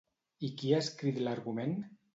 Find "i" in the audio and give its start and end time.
0.47-0.49